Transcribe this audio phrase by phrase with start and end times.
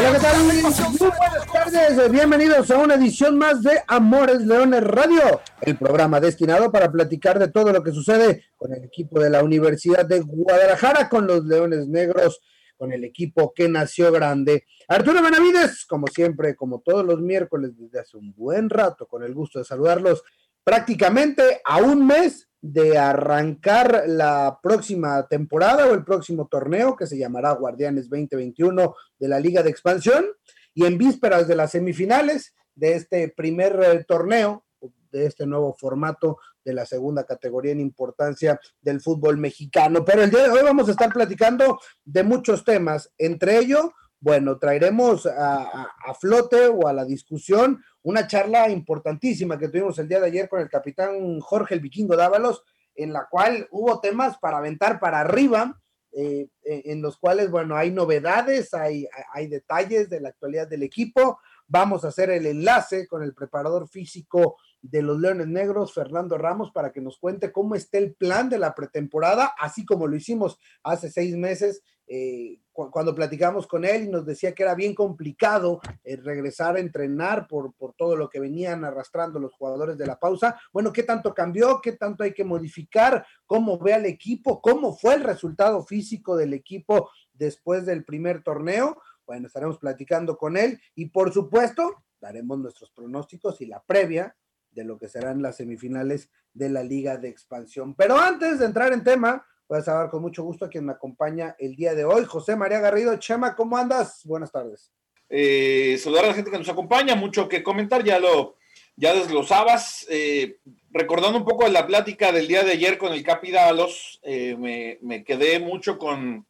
[0.00, 0.44] Hola, ¿qué tal?
[0.44, 2.10] Muy buenas tardes.
[2.10, 7.48] Bienvenidos a una edición más de Amores Leones Radio, el programa destinado para platicar de
[7.48, 11.86] todo lo que sucede con el equipo de la Universidad de Guadalajara, con los Leones
[11.86, 12.40] Negros,
[12.78, 14.64] con el equipo que nació grande.
[14.88, 19.34] Arturo Benavides, como siempre, como todos los miércoles desde hace un buen rato, con el
[19.34, 20.22] gusto de saludarlos
[20.64, 27.18] prácticamente a un mes de arrancar la próxima temporada o el próximo torneo que se
[27.18, 30.26] llamará Guardianes 2021 de la Liga de Expansión
[30.74, 34.64] y en vísperas de las semifinales de este primer eh, torneo,
[35.10, 40.04] de este nuevo formato de la segunda categoría en importancia del fútbol mexicano.
[40.04, 43.86] Pero el día de hoy vamos a estar platicando de muchos temas, entre ellos,
[44.20, 50.08] bueno, traeremos a, a flote o a la discusión una charla importantísima que tuvimos el
[50.08, 52.62] día de ayer con el capitán Jorge el Vikingo Dávalos,
[52.94, 55.80] en la cual hubo temas para aventar para arriba,
[56.12, 61.38] eh, en los cuales, bueno, hay novedades, hay, hay detalles de la actualidad del equipo.
[61.68, 66.72] Vamos a hacer el enlace con el preparador físico de los Leones Negros, Fernando Ramos,
[66.72, 70.58] para que nos cuente cómo está el plan de la pretemporada, así como lo hicimos
[70.82, 71.82] hace seis meses
[72.12, 76.80] eh, cuando platicamos con él y nos decía que era bien complicado eh, regresar a
[76.80, 80.58] entrenar por, por todo lo que venían arrastrando los jugadores de la pausa.
[80.72, 81.80] Bueno, ¿qué tanto cambió?
[81.80, 83.24] ¿Qué tanto hay que modificar?
[83.46, 84.60] ¿Cómo ve al equipo?
[84.60, 89.00] ¿Cómo fue el resultado físico del equipo después del primer torneo?
[89.24, 94.36] Bueno, estaremos platicando con él y por supuesto daremos nuestros pronósticos y la previa
[94.72, 97.94] de lo que serán las semifinales de la Liga de Expansión.
[97.94, 100.92] Pero antes de entrar en tema, voy a saludar con mucho gusto a quien me
[100.92, 103.16] acompaña el día de hoy, José María Garrido.
[103.18, 104.22] Chema, ¿cómo andas?
[104.24, 104.90] Buenas tardes.
[105.28, 108.56] Eh, saludar a la gente que nos acompaña, mucho que comentar, ya lo
[108.96, 110.08] ya desglosabas.
[110.10, 110.58] Eh,
[110.90, 114.56] recordando un poco de la plática del día de ayer con el Capi Dávalos, eh,
[114.58, 116.48] me, me, quedé mucho con,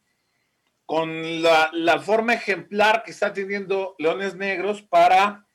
[0.87, 5.45] con la, la forma ejemplar que está teniendo Leones Negros para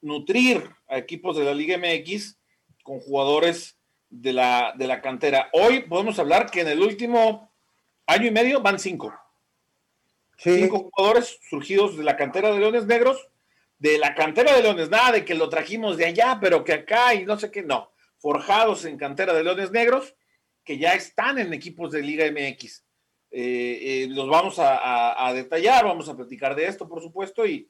[0.00, 2.38] nutrir a equipos de la Liga MX
[2.82, 3.75] con jugadores
[4.10, 5.48] de la, de la cantera.
[5.52, 7.50] Hoy podemos hablar que en el último
[8.06, 9.14] año y medio van cinco.
[10.38, 13.28] Cinco jugadores surgidos de la cantera de Leones Negros,
[13.78, 17.14] de la cantera de Leones, nada de que lo trajimos de allá, pero que acá
[17.14, 17.90] y no sé qué, no.
[18.18, 20.14] Forjados en cantera de Leones Negros,
[20.64, 22.84] que ya están en equipos de Liga MX.
[23.30, 27.68] Eh, eh, los vamos a, a, detallar, vamos a platicar de esto, por supuesto, y,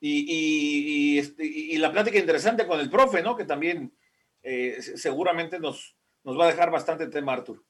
[0.00, 3.36] y, este, y, la plática interesante con el profe, ¿no?
[3.36, 3.92] Que también
[4.42, 7.64] eh, seguramente nos, nos va a dejar bastante tema, Artur.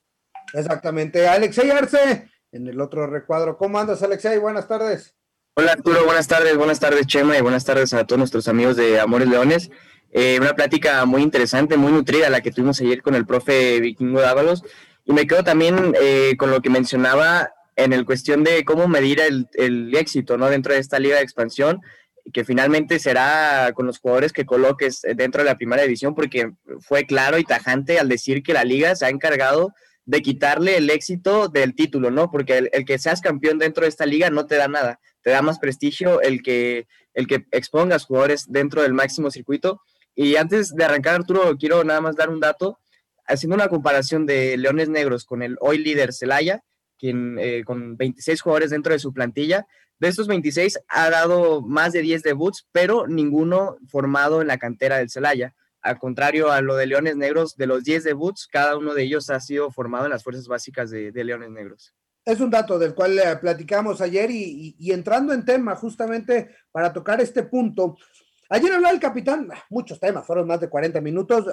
[0.52, 1.26] Exactamente.
[1.28, 3.56] Alexei Arce, en el otro recuadro.
[3.56, 4.38] ¿Cómo andas, Alexei?
[4.38, 5.14] Buenas tardes.
[5.54, 6.04] Hola, Arturo.
[6.04, 6.56] Buenas tardes.
[6.56, 7.36] Buenas tardes, Chema.
[7.36, 9.70] Y buenas tardes a todos nuestros amigos de Amores Leones.
[10.12, 14.20] Eh, una plática muy interesante, muy nutrida, la que tuvimos ayer con el profe Vikingo
[14.20, 14.64] Dávalos.
[15.04, 19.20] Y me quedo también eh, con lo que mencionaba en el cuestión de cómo medir
[19.20, 20.50] el, el éxito ¿no?
[20.50, 21.80] dentro de esta liga de expansión
[22.32, 27.04] que finalmente será con los jugadores que coloques dentro de la primera división, porque fue
[27.04, 29.72] claro y tajante al decir que la liga se ha encargado
[30.04, 32.30] de quitarle el éxito del título, ¿no?
[32.30, 35.42] Porque el, que seas campeón dentro de esta liga no te da nada, te da
[35.42, 39.80] más prestigio el que, el que expongas jugadores dentro del máximo circuito.
[40.14, 42.78] Y antes de arrancar, Arturo, quiero nada más dar un dato,
[43.26, 46.64] haciendo una comparación de Leones Negros con el hoy líder Celaya,
[47.00, 49.66] quien eh, con 26 jugadores dentro de su plantilla,
[50.00, 54.96] de estos 26 ha dado más de 10 debuts, pero ninguno formado en la cantera
[54.96, 55.54] del Celaya.
[55.82, 59.28] Al contrario a lo de Leones Negros, de los 10 debuts, cada uno de ellos
[59.28, 61.94] ha sido formado en las fuerzas básicas de, Leones Negros.
[62.24, 67.20] Es un dato del cual eh, platicamos ayer y, entrando en tema justamente para tocar
[67.20, 67.96] este punto.
[68.48, 71.46] Ayer habló el capitán, muchos temas, fueron más de 40 minutos.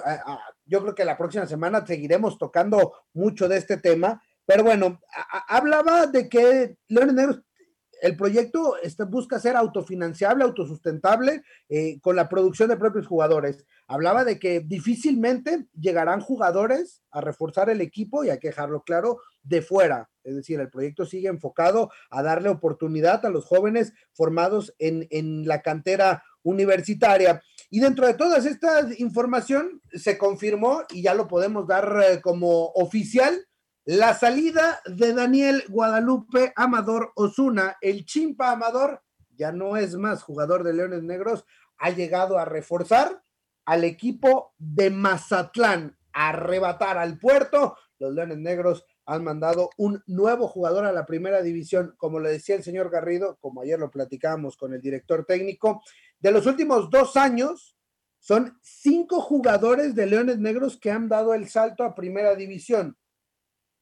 [0.64, 4.98] Yo creo que la próxima semana seguiremos tocando mucho de este tema, pero bueno,
[5.46, 6.78] hablaba de que
[8.00, 13.66] el proyecto busca ser autofinanciable, autosustentable, eh, con la producción de propios jugadores.
[13.86, 19.20] Hablaba de que difícilmente llegarán jugadores a reforzar el equipo, y hay que dejarlo claro,
[19.42, 20.08] de fuera.
[20.24, 25.46] Es decir, el proyecto sigue enfocado a darle oportunidad a los jóvenes formados en, en
[25.46, 27.42] la cantera universitaria.
[27.68, 32.68] Y dentro de toda esta información se confirmó, y ya lo podemos dar eh, como
[32.68, 33.44] oficial,
[33.88, 39.02] la salida de Daniel Guadalupe Amador Osuna, el chimpa Amador,
[39.34, 41.46] ya no es más jugador de Leones Negros,
[41.78, 43.24] ha llegado a reforzar
[43.64, 45.96] al equipo de Mazatlán.
[46.12, 47.78] arrebatar al puerto.
[47.98, 52.56] Los Leones Negros han mandado un nuevo jugador a la primera división, como le decía
[52.56, 55.80] el señor Garrido, como ayer lo platicábamos con el director técnico,
[56.20, 57.74] de los últimos dos años,
[58.18, 62.98] son cinco jugadores de Leones Negros que han dado el salto a primera división,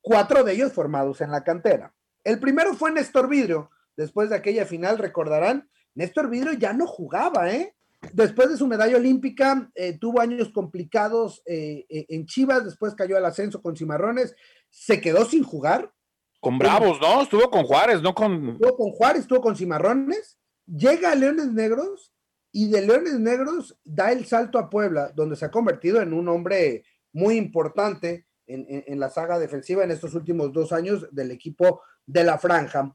[0.06, 1.92] cuatro de ellos formados en la cantera.
[2.22, 7.50] El primero fue Néstor Vidrio, después de aquella final, recordarán, Néstor Vidrio ya no jugaba,
[7.50, 7.74] ¿eh?
[8.12, 13.16] Después de su medalla olímpica, eh, tuvo años complicados eh, eh, en Chivas, después cayó
[13.16, 14.36] al ascenso con Cimarrones,
[14.70, 15.92] se quedó sin jugar.
[16.38, 17.22] Con Bravos, ¿no?
[17.22, 18.50] Estuvo con Juárez, no con.
[18.50, 22.12] Estuvo con Juárez, estuvo con Cimarrones, llega a Leones Negros
[22.52, 26.28] y de Leones Negros da el salto a Puebla, donde se ha convertido en un
[26.28, 32.24] hombre muy importante en, la saga defensiva en estos últimos dos años del equipo de
[32.24, 32.92] la franja.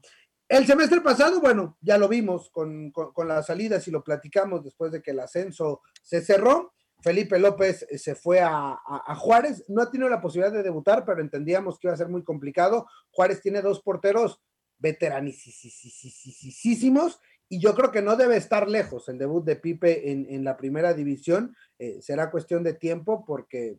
[0.48, 4.92] El semestre pasado, bueno, ya lo vimos con, con, las salidas y lo platicamos después
[4.92, 6.74] de que el ascenso se cerró.
[7.00, 11.20] Felipe López se fue a, a, Juárez, no ha tenido la posibilidad de debutar, pero
[11.20, 12.86] entendíamos que iba a ser muy complicado.
[13.10, 14.40] Juárez tiene dos porteros
[14.78, 20.56] veteranísimos y yo creo que no debe estar lejos el debut de Pipe en, la
[20.56, 21.54] primera división.
[21.78, 23.78] Eh, será cuestión de tiempo porque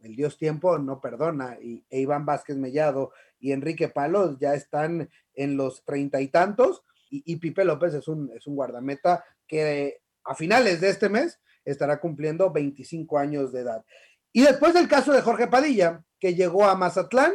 [0.00, 1.58] el Dios tiempo no perdona.
[1.60, 6.82] Y e Iván Vázquez Mellado y Enrique Palos ya están en los treinta y tantos.
[7.10, 12.00] Y, Pipe López es un, es un guardameta que a finales de este mes estará
[12.00, 13.84] cumpliendo 25 años de edad.
[14.32, 17.32] Y después del caso de Jorge Padilla, que llegó a Mazatlán,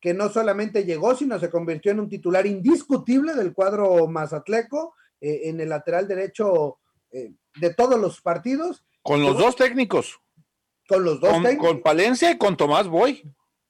[0.00, 5.42] que no solamente llegó, sino se convirtió en un titular indiscutible del cuadro mazatleco, eh,
[5.44, 6.78] en el lateral derecho
[7.12, 8.84] eh, de todos los partidos.
[9.02, 10.18] Con los dos técnicos.
[10.90, 11.68] Con los dos técnicos.
[11.68, 13.22] Con Palencia y con Tomás Boy.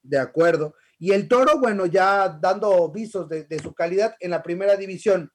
[0.03, 0.75] De acuerdo.
[0.99, 5.31] Y el Toro, bueno, ya dando visos de, su calidad en la primera división.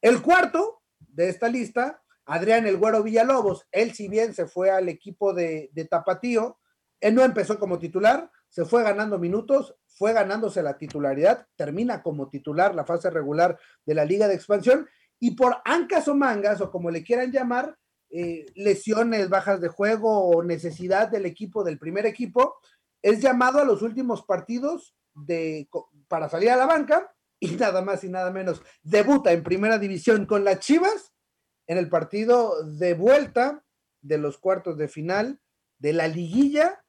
[0.00, 3.66] El cuarto de esta lista, Adrián El Güero Villalobos.
[3.72, 6.58] Él, si bien se fue al equipo de, de Tapatío,
[6.98, 12.30] él no empezó como titular, se fue ganando minutos, fue ganándose la titularidad, termina como
[12.30, 14.88] titular la fase regular de la Liga de Expansión
[15.20, 17.76] y por ancas o mangas, o como le quieran llamar,
[18.10, 22.56] eh, lesiones, bajas de juego o necesidad del equipo, del primer equipo,
[23.02, 25.68] es llamado a los últimos partidos de,
[26.08, 30.26] para salir a la banca y nada más y nada menos debuta en primera división
[30.26, 31.12] con las Chivas
[31.66, 33.64] en el partido de vuelta
[34.00, 35.40] de los cuartos de final
[35.78, 36.82] de la liguilla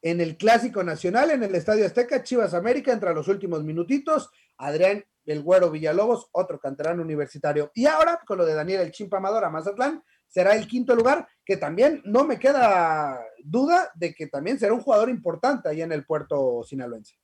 [0.00, 5.04] en el Clásico Nacional en el Estadio Azteca, Chivas América, entre los últimos minutitos, Adrián
[5.24, 7.70] el Güero Villalobos, otro canterano universitario.
[7.74, 11.28] Y ahora, con lo de Daniel El Chimpa Amador a Mazatlán, será el quinto lugar,
[11.44, 15.92] que también no me queda duda de que también será un jugador importante ahí en
[15.92, 17.16] el puerto sinaloense.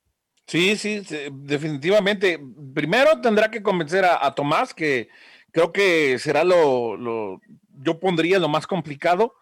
[0.45, 1.01] Sí, sí,
[1.31, 2.39] definitivamente.
[2.73, 5.09] Primero tendrá que convencer a, Tomás, que
[5.51, 7.41] creo que será lo, lo,
[7.83, 9.33] yo pondría lo más complicado,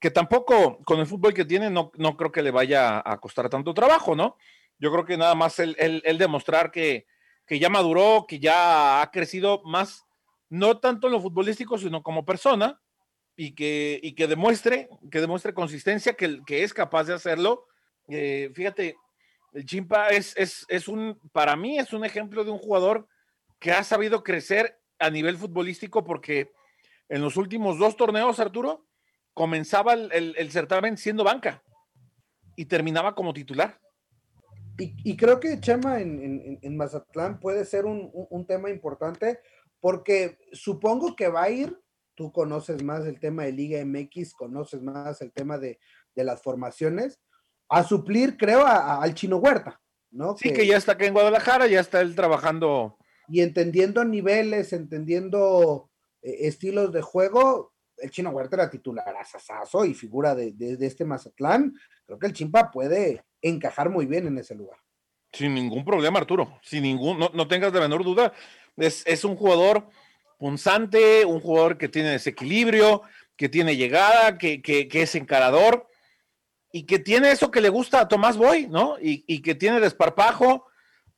[0.00, 3.50] que tampoco con el fútbol que tiene no, no creo que le vaya a costar
[3.50, 4.36] tanto trabajo, ¿no?
[4.78, 7.06] Yo creo que nada más el, el demostrar que,
[7.46, 10.06] que ya maduró, que ya ha crecido más,
[10.48, 12.80] no tanto en lo futbolístico, sino como persona,
[13.42, 17.64] y que, y que demuestre, que demuestre consistencia, que, que es capaz de hacerlo.
[18.06, 18.96] Eh, fíjate,
[19.54, 23.08] el Chimpa es, es, es, un, para mí es un ejemplo de un jugador
[23.58, 26.52] que ha sabido crecer a nivel futbolístico porque
[27.08, 28.84] en los últimos dos torneos, Arturo,
[29.32, 31.62] comenzaba el, el certamen siendo banca
[32.56, 33.80] y terminaba como titular.
[34.76, 39.40] Y, creo que Chema en, Mazatlán puede ser un, tema importante
[39.80, 41.79] porque supongo que va a ir,
[42.20, 45.78] tú conoces más el tema de Liga MX, conoces más el tema de,
[46.16, 47.18] las formaciones,
[47.70, 50.36] a suplir, creo, al Chino Huerta, ¿no?
[50.36, 52.98] Sí, que, ya está aquí en Guadalajara, ya está él trabajando.
[53.28, 55.88] Y entendiendo niveles, entendiendo
[56.20, 61.06] eh, estilos de juego, el Chino Huerta era titular asasazo y figura de, de, este
[61.06, 61.72] Mazatlán.
[62.04, 64.78] Creo que el Chimpa puede encajar muy bien en ese lugar.
[65.32, 66.58] Sin ningún problema, Arturo.
[66.60, 68.34] Sin ningún, no, tengas de menor duda.
[68.76, 69.88] Es, un jugador
[70.40, 73.02] punzante, un jugador que tiene desequilibrio,
[73.36, 75.86] que tiene llegada, que, es encarador
[76.72, 78.96] y que tiene eso que le gusta a Tomás Boy, ¿no?
[79.00, 80.66] Y, que tiene desparpajo,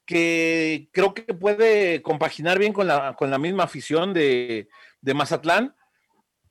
[0.04, 4.68] que creo que puede compaginar bien con la, con la misma afición de,
[5.00, 5.74] de Mazatlán.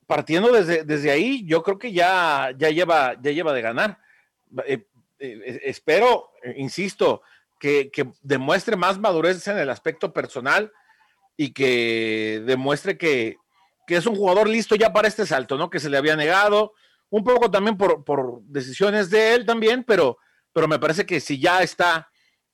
[0.07, 3.99] Partiendo desde, desde ahí, yo creo que ya, ya, lleva, ya lleva de ganar.
[4.65, 4.85] Eh,
[5.19, 7.21] eh, espero, insisto,
[7.59, 10.71] que, demuestre más madurez en el aspecto personal
[11.37, 13.37] y que demuestre que,
[13.87, 15.69] es un jugador listo ya para este salto, ¿no?
[15.69, 16.71] Que se le había negado,
[17.09, 20.17] un poco también por, decisiones de él también, pero,
[20.53, 22.07] pero me parece que si ya está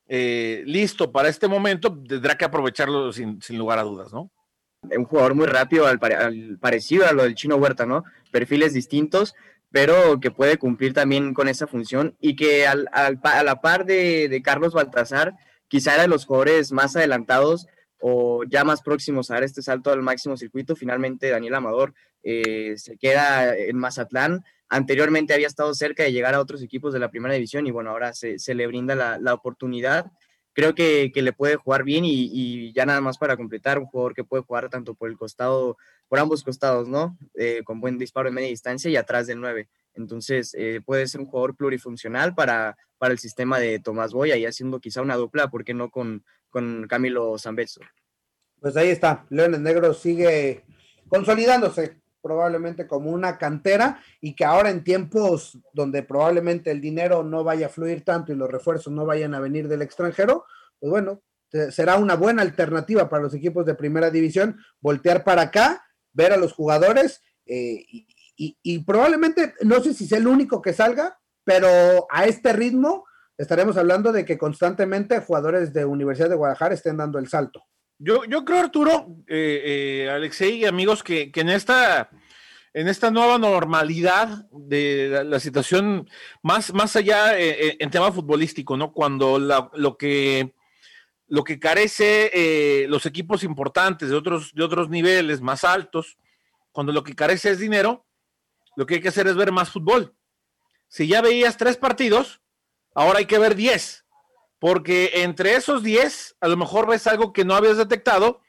[0.08, 4.32] eh, listo para este momento, tendrá que aprovecharlo sin, lugar a dudas, ¿no?
[4.82, 6.00] Un jugador muy rápido, al,
[6.60, 8.04] parecido a lo del Chino Huerta, ¿no?
[8.32, 9.36] Perfiles distintos,
[9.70, 14.28] pero que puede cumplir también con esa función y que al, a la par de,
[14.28, 15.36] de, Carlos Baltazar,
[15.68, 17.68] quizá era de los jugadores más adelantados
[18.00, 20.76] o ya más próximos a dar este salto al máximo circuito.
[20.76, 24.44] Finalmente, Daniel Amador eh, se queda en Mazatlán.
[24.70, 27.92] Anteriormente había estado cerca de llegar a otros equipos de la primera división y bueno,
[27.92, 30.12] ahora se, le brinda la, oportunidad
[30.54, 33.86] creo que, que, le puede jugar bien y, y, ya nada más para completar, un
[33.86, 35.78] jugador que puede jugar tanto por el costado,
[36.08, 37.16] por ambos costados, ¿no?
[37.36, 39.70] Eh, con buen disparo en media distancia y atrás del 9.
[39.94, 44.46] Entonces, eh, puede ser un jugador plurifuncional para, para el sistema de Tomás Boya y
[44.46, 47.82] haciendo quizá una dupla, ¿por qué no con, con Camilo Zambeso?
[48.60, 50.64] Pues ahí está, Leones Negros sigue
[51.08, 57.44] consolidándose probablemente como una cantera y que ahora en tiempos donde probablemente el dinero no
[57.44, 60.46] vaya a fluir tanto y los refuerzos no vayan a venir del extranjero,
[60.80, 61.22] pues bueno,
[61.72, 66.38] será una buena alternativa para los equipos de primera división voltear para acá, ver a
[66.38, 71.18] los jugadores eh, y, y, y, probablemente, no sé si sea el único que salga,
[71.44, 73.06] pero a este ritmo
[73.38, 77.64] estaremos hablando de que constantemente jugadores de Universidad de Guadalajara estén dando el salto.
[78.00, 82.10] Yo, yo creo, Arturo, eh, eh, Alexei y amigos, que, que, en esta
[82.74, 86.08] en esta nueva normalidad de la, situación,
[86.44, 88.94] más, más allá eh, en tema futbolístico, ¿no?
[88.94, 90.54] Cuando lo que
[91.28, 96.18] lo que carece eh, los equipos importantes de otros, de otros niveles más altos,
[96.72, 98.06] cuando lo que carece es dinero,
[98.76, 100.16] lo que hay que hacer es ver más fútbol.
[100.88, 102.42] Si ya veías tres partidos,
[102.98, 104.04] ahora hay que ver diez
[104.60, 108.42] porque entre esos 10 a lo mejor ves algo que no habías detectado,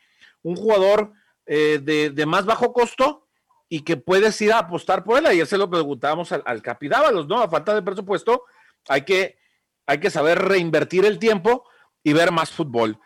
[0.42, 1.12] un jugador
[1.46, 3.26] eh, de, de, más bajo costo
[3.68, 5.26] y que puedes ir a apostar por él.
[5.26, 7.42] Ayer se lo preguntábamos al, al Capidávalos, ¿no?
[7.42, 8.44] A falta de presupuesto,
[8.88, 9.38] hay que,
[9.86, 11.64] hay que saber reinvertir el tiempo
[12.02, 12.98] y ver más fútbol.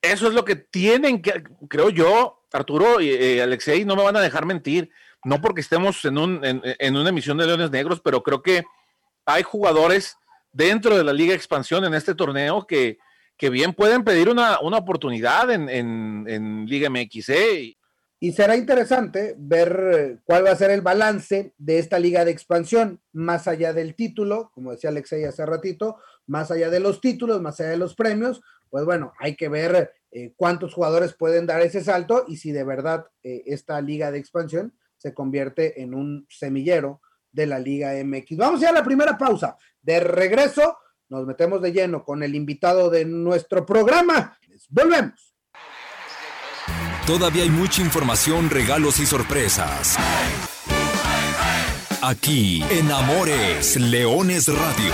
[0.00, 4.16] Eso es lo que tienen que, creo yo, Arturo y eh, Alexei, no me van
[4.16, 4.90] a dejar mentir,
[5.24, 8.64] no porque estemos en, un, en una emisión de Leones Negros, pero creo que
[9.26, 10.16] hay jugadores
[10.52, 12.98] dentro de la Liga Expansión en este torneo que,
[13.36, 17.28] que bien pueden pedir una, una oportunidad en, en, en, Liga MX.
[17.30, 17.76] ¿eh?
[18.18, 22.30] Y será interesante ver eh, cuál va a ser el balance de esta Liga de
[22.30, 27.42] Expansión, más allá del título, como decía Alexei hace ratito, más allá de los títulos,
[27.42, 31.60] más allá de los premios, pues bueno, hay que ver eh, cuántos jugadores pueden dar
[31.60, 36.26] ese salto y si de verdad eh, esta Liga de Expansión se convierte en un
[36.30, 37.02] semillero
[37.36, 38.36] de la Liga MX.
[38.38, 39.56] Vamos ya a la primera pausa.
[39.82, 40.78] De regreso,
[41.10, 44.36] nos metemos de lleno con el invitado de nuestro programa.
[44.70, 45.34] Volvemos.
[47.06, 49.96] Todavía hay mucha información, regalos y sorpresas.
[52.02, 54.92] Aquí en Amores Leones Radio.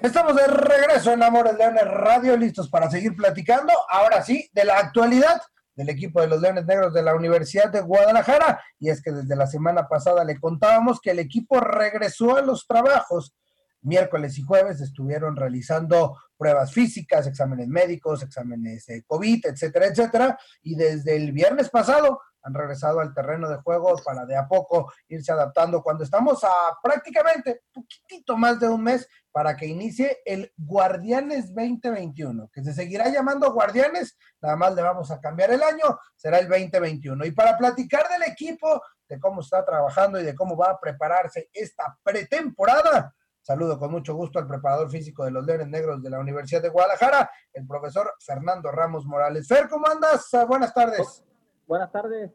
[0.00, 3.72] Estamos de regreso en Amores Leones Radio, listos para seguir platicando.
[3.90, 5.42] Ahora sí, de la actualidad
[5.74, 8.62] del equipo de los Leones Negros de la Universidad de Guadalajara.
[8.78, 12.66] Y es que desde la semana pasada le contábamos que el equipo regresó a los
[12.66, 13.34] trabajos.
[13.82, 20.38] Miércoles y jueves estuvieron realizando pruebas físicas, exámenes médicos, exámenes de COVID, etcétera, etcétera.
[20.62, 24.92] Y desde el viernes pasado han regresado al terreno de juego para de a poco
[25.08, 26.50] irse adaptando cuando estamos a
[26.82, 33.08] prácticamente poquitito más de un mes para que inicie el Guardianes 2021, que se seguirá
[33.08, 37.24] llamando Guardianes, nada más le vamos a cambiar el año, será el 2021.
[37.24, 41.48] Y para platicar del equipo, de cómo está trabajando y de cómo va a prepararse
[41.52, 46.20] esta pretemporada, saludo con mucho gusto al preparador físico de los Leones Negros de la
[46.20, 49.46] Universidad de Guadalajara, el profesor Fernando Ramos Morales.
[49.46, 50.30] Fer, ¿cómo andas?
[50.48, 51.24] Buenas tardes.
[51.66, 52.30] Buenas tardes.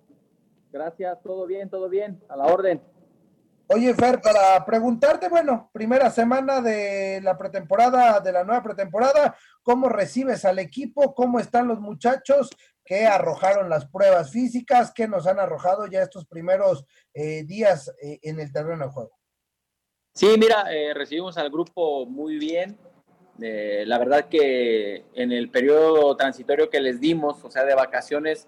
[0.72, 2.82] Gracias, todo bien, todo bien, a la orden.
[3.70, 9.90] Oye, Fer, para preguntarte, bueno, primera semana de la pretemporada, de la nueva pretemporada, ¿cómo
[9.90, 11.14] recibes al equipo?
[11.14, 12.50] ¿Cómo están los muchachos?
[12.86, 14.94] ¿Qué arrojaron las pruebas físicas?
[14.94, 19.17] ¿Qué nos han arrojado ya estos primeros eh, días eh, en el terreno de juego?
[20.18, 22.76] Sí, mira, eh, recibimos al grupo muy bien.
[23.40, 28.48] Eh, la verdad que en el periodo transitorio que les dimos, o sea, de vacaciones,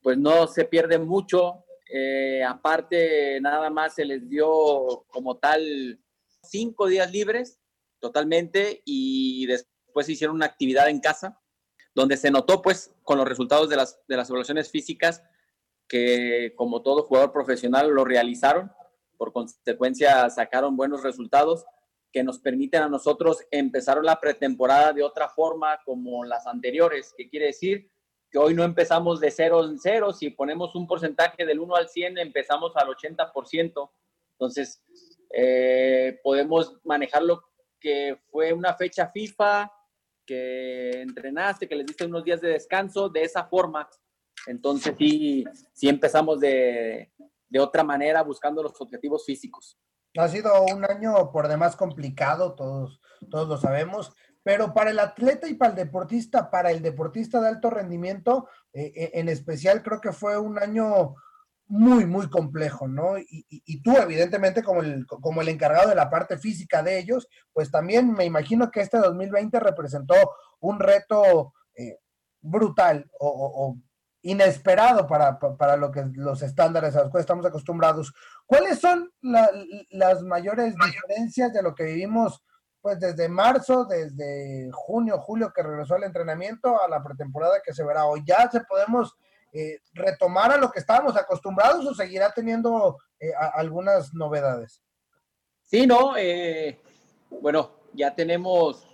[0.00, 1.66] pues no se pierde mucho.
[1.92, 6.00] Eh, aparte, nada más se les dio como tal
[6.44, 7.60] cinco días libres
[8.00, 11.38] totalmente y después hicieron una actividad en casa
[11.94, 15.22] donde se notó pues con los resultados de las, de las evaluaciones físicas
[15.86, 18.72] que como todo jugador profesional lo realizaron,
[19.22, 21.64] por consecuencia sacaron buenos resultados
[22.12, 27.28] que nos permiten a nosotros empezar la pretemporada de otra forma como las anteriores, que
[27.28, 27.88] quiere decir
[28.28, 31.88] que hoy no empezamos de cero en cero, si ponemos un porcentaje del 1 al
[31.88, 33.90] 100, empezamos al 80%.
[34.32, 34.82] Entonces,
[35.32, 37.44] eh, podemos manejarlo
[37.78, 39.70] que fue una fecha FIFA,
[40.26, 43.88] que entrenaste, que les diste unos días de descanso, de esa forma.
[44.48, 47.12] Entonces, sí, sí empezamos de,
[47.52, 49.78] de otra manera buscando los objetivos físicos.
[50.16, 55.48] Ha sido un año por demás complicado, todos, todos lo sabemos, pero para el atleta
[55.48, 60.00] y para el deportista, para el deportista de alto rendimiento, eh, eh, en especial creo
[60.00, 61.14] que fue un año
[61.66, 63.16] muy, muy complejo, ¿no?
[63.18, 67.70] Y, tú, evidentemente, como el, como el encargado de la parte física de ellos, pues
[67.70, 70.14] también me imagino que este 2020 representó
[70.60, 71.98] un reto eh,
[72.40, 73.78] brutal o,
[74.22, 78.14] inesperado para, para, lo que los estándares a los cuales estamos acostumbrados.
[78.46, 82.42] ¿Cuáles son las mayores diferencias de lo que vivimos
[82.80, 87.84] pues desde marzo, desde junio, julio que regresó al entrenamiento a la pretemporada que se
[87.84, 88.22] verá hoy?
[88.24, 89.16] ¿Ya se podemos
[89.52, 94.82] eh, retomar a lo que estábamos acostumbrados o seguirá teniendo eh, algunas novedades?
[95.62, 96.80] Sí, no, eh,
[97.40, 98.86] bueno, ya tenemos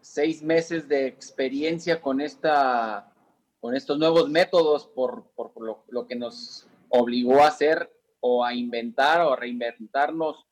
[0.00, 3.12] seis meses de experiencia con esta
[3.66, 5.50] con estos nuevos métodos por, por,
[5.88, 10.46] lo, que nos obligó a hacer o a inventar o a reinventarnos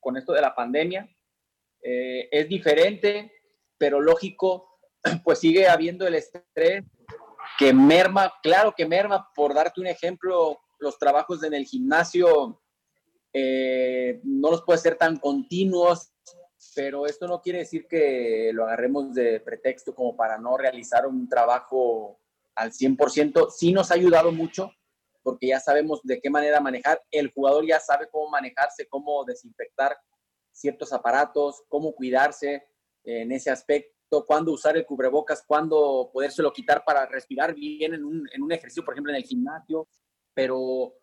[0.00, 1.06] con esto de la pandemia.
[1.82, 3.30] es diferente,
[3.76, 4.78] pero lógico,
[5.24, 6.84] pues sigue habiendo el estrés
[7.58, 12.62] que merma, claro que merma, por darte un ejemplo, los trabajos en el gimnasio
[13.34, 16.14] eh, no los puede ser tan continuos,
[16.74, 21.28] pero esto no quiere decir que lo agarremos de pretexto como para no realizar un
[21.28, 22.23] trabajo
[22.54, 23.50] al 100%.
[23.50, 24.70] Sí nos ha ayudado mucho
[25.22, 27.02] porque ya sabemos de qué manera manejar.
[27.10, 29.96] El jugador ya sabe cómo manejarse, cómo desinfectar
[30.52, 32.62] ciertos aparatos, cómo cuidarse
[33.04, 38.28] en ese aspecto cuándo usar el cubrebocas, cuándo podérselo quitar para respirar bien en un,
[38.32, 39.88] en un ejercicio, por ejemplo, en el gimnasio.
[40.32, 40.94] Pero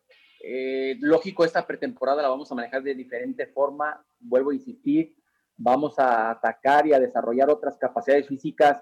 [0.41, 4.05] eh, lógico, esta pretemporada la vamos a manejar de diferente forma.
[4.19, 5.15] Vuelvo a insistir,
[5.57, 8.81] vamos a atacar y a desarrollar otras capacidades físicas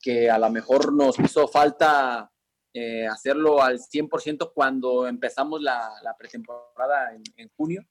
[0.00, 2.30] que a lo mejor nos hizo falta
[2.72, 7.82] eh, hacerlo al 100% cuando empezamos la, pretemporada en, en, junio.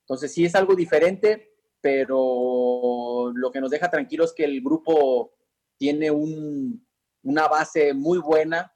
[0.00, 5.32] Entonces sí es algo diferente, pero lo que nos deja tranquilos es que el grupo
[5.78, 8.72] tiene una base muy buena.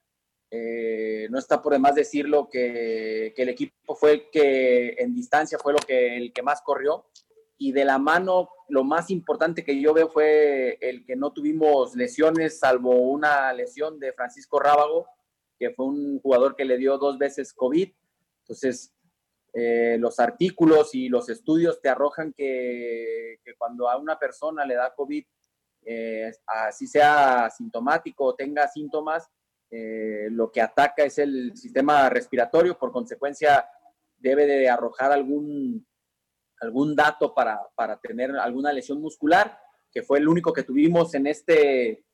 [0.50, 5.58] Eh, no está por demás decirlo que, que, el equipo fue el que en distancia
[5.58, 7.06] fue lo que, el que más corrió.
[7.58, 11.94] Y de la mano, lo más importante que yo veo fue el que no tuvimos
[11.94, 15.06] lesiones, salvo una lesión de Francisco Rábago,
[15.58, 17.90] que fue un jugador que le dio dos veces COVID.
[18.42, 18.94] Entonces,
[19.52, 24.94] eh, los artículos y los estudios te arrojan que, cuando a una persona le da
[24.94, 25.24] COVID,
[25.84, 29.28] eh, así sea sintomático o tenga síntomas,
[29.70, 33.68] eh, lo que ataca es el sistema respiratorio, por consecuencia
[34.16, 35.86] debe de arrojar algún,
[36.60, 39.58] algún dato para, para tener alguna lesión muscular,
[39.90, 42.04] que fue el único que tuvimos en este,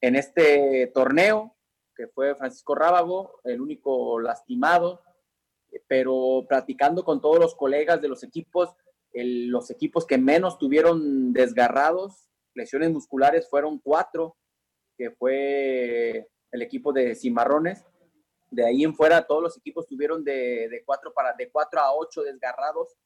[0.00, 1.56] en este torneo,
[1.96, 5.02] que fue Francisco Rábago, el único lastimado
[5.86, 8.74] pero platicando con todos los colegas de los equipos,
[9.12, 14.36] los equipos que menos tuvieron desgarrados, lesiones musculares, fueron cuatro,
[14.96, 17.84] que fue el equipo de Cimarrones.
[18.50, 21.92] De ahí en fuera, todos los equipos tuvieron de, de, cuatro, para, de cuatro a
[21.94, 22.96] ocho desgarrados,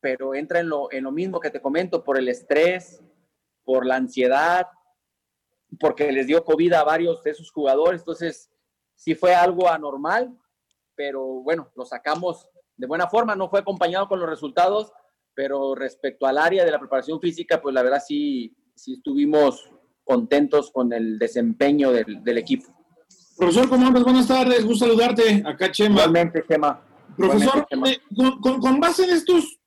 [0.00, 3.02] pero entra en lo, en lo mismo que te comento, por el estrés,
[3.64, 4.66] por la ansiedad,
[5.78, 8.00] porque les dio COVID a varios de esos jugadores.
[8.00, 8.50] Entonces,
[8.94, 10.36] sí fue algo anormal,
[10.94, 14.92] pero bueno, lo sacamos de buena forma, no fue acompañado con los resultados,
[15.34, 19.70] pero respecto al área de la preparación física, pues la verdad sí, sí estuvimos
[20.04, 22.72] contentos con el desempeño del, equipo.
[23.36, 24.04] Profesor, ¿cómo andas?
[24.04, 25.42] Buenas tardes, gusto saludarte.
[25.44, 25.96] Acá Chema.
[25.96, 26.82] Igualmente, Chema.
[27.16, 27.98] Profesor, eh,
[28.40, 29.57] con, base en estos,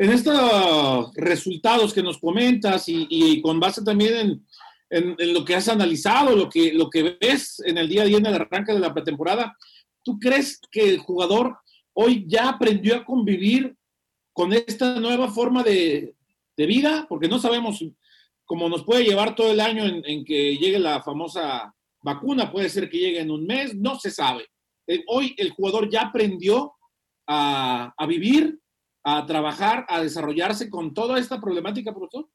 [0.00, 4.42] en estos resultados que nos comentas y, con base también
[4.90, 8.06] en, en, lo que has analizado, lo que, lo que ves en el día a
[8.06, 9.56] día en el arranque de la pretemporada,
[10.02, 11.58] ¿Tú crees que el jugador
[11.92, 13.76] hoy ya aprendió a convivir
[14.32, 16.14] con esta nueva forma de,
[16.56, 17.06] vida?
[17.08, 17.82] Porque no sabemos
[18.44, 22.90] cómo nos puede llevar todo el año en, que llegue la famosa vacuna, puede ser
[22.90, 24.46] que llegue en un mes, no se sabe.
[24.86, 26.74] Eh, hoy el jugador ya aprendió
[27.26, 28.58] a, vivir,
[29.02, 32.28] a trabajar, a desarrollarse con toda esta problemática, profesor.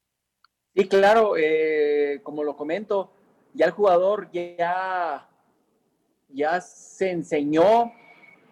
[0.75, 3.11] Sí, claro, eh, como lo comento,
[3.53, 5.29] ya el jugador ya
[6.35, 7.93] ya se enseñó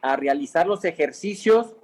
[0.01, 1.75] a realizar los ejercicios,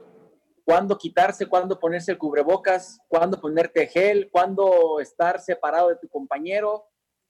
[0.63, 6.85] cuándo quitarse, cuándo ponerse el cubrebocas, cuándo ponerte gel, cuándo estar separado de tu compañero.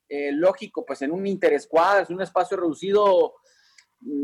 [0.08, 3.36] Eh, lógico, pues en un interescuadras, en un espacio reducido,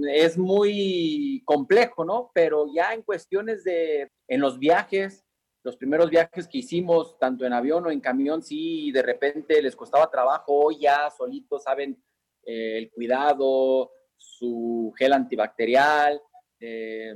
[0.09, 2.31] es muy complejo, ¿no?
[2.33, 5.25] Pero ya en cuestiones de, en los viajes,
[5.63, 9.75] los primeros viajes que hicimos, tanto en avión o en camión, sí, de repente les
[9.75, 12.01] costaba trabajo, hoy ya solitos saben
[12.45, 16.21] eh, el cuidado, su gel antibacterial,
[16.59, 17.15] eh,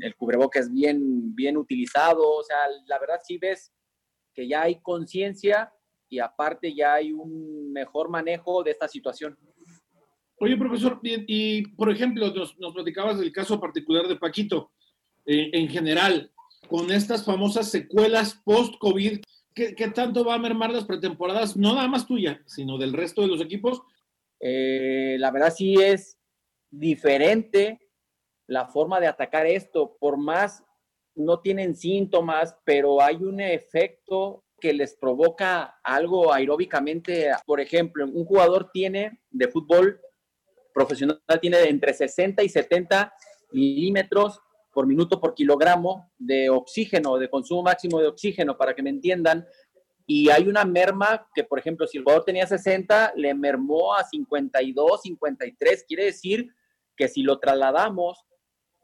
[0.00, 3.72] el cubreboca es bien, bien utilizado, o sea, la verdad sí ves
[4.32, 5.72] que ya hay conciencia
[6.08, 9.36] y aparte ya hay un mejor manejo de esta situación.
[10.38, 14.72] Oye, profesor, y, por ejemplo, nos, platicabas del caso particular de Paquito.
[15.26, 16.30] Eh, en general,
[16.68, 19.20] con estas famosas secuelas post-COVID,
[19.54, 23.22] ¿qué, ¿qué, tanto va a mermar las pretemporadas, no nada más tuya, sino del resto
[23.22, 23.82] de los equipos?
[24.40, 26.18] Eh, la verdad sí es
[26.70, 27.80] diferente
[28.46, 30.62] la forma de atacar esto, por más
[31.14, 37.30] no tienen síntomas, pero hay un efecto que les provoca algo aeróbicamente.
[37.46, 40.00] Por ejemplo, un jugador tiene de fútbol
[40.74, 43.14] profesional, tiene entre 60 y 70
[43.52, 44.40] milímetros
[44.72, 49.46] por minuto por kilogramo de oxígeno, de consumo máximo de oxígeno, para que me entiendan.
[50.06, 54.04] Y hay una merma que, por ejemplo, si el jugador tenía 60, le mermó a
[54.04, 55.84] 52, 53.
[55.86, 56.48] Quiere decir
[56.96, 58.26] que si lo trasladamos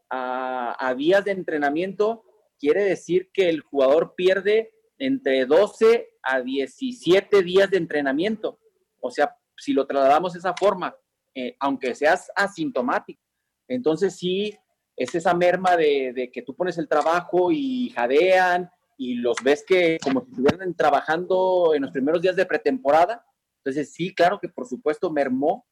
[0.09, 2.25] a, días de entrenamiento,
[2.59, 8.59] quiere decir que el jugador pierde entre 12 a 17 días de entrenamiento.
[9.01, 10.97] O sea, si lo trasladamos de esa forma,
[11.35, 13.23] eh, aunque seas asintomático.
[13.69, 14.57] Entonces sí,
[14.97, 19.65] es esa merma de, de, que tú pones el trabajo y jadean y los ves
[19.67, 23.25] que como si estuvieran trabajando en los primeros días de pretemporada.
[23.59, 25.67] Entonces sí, claro que por supuesto mermó